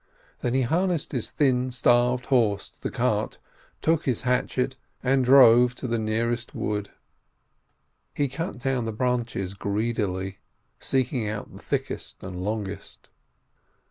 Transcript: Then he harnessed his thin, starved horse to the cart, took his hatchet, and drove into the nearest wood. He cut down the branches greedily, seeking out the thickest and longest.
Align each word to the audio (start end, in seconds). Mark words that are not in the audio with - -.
Then 0.39 0.55
he 0.55 0.63
harnessed 0.63 1.11
his 1.11 1.29
thin, 1.29 1.69
starved 1.69 2.25
horse 2.25 2.69
to 2.71 2.81
the 2.81 2.89
cart, 2.89 3.37
took 3.83 4.05
his 4.05 4.23
hatchet, 4.23 4.75
and 5.03 5.23
drove 5.23 5.73
into 5.73 5.87
the 5.87 5.99
nearest 5.99 6.55
wood. 6.55 6.89
He 8.15 8.27
cut 8.27 8.57
down 8.57 8.85
the 8.85 8.93
branches 8.93 9.53
greedily, 9.53 10.39
seeking 10.79 11.29
out 11.29 11.53
the 11.55 11.61
thickest 11.61 12.23
and 12.23 12.43
longest. 12.43 13.09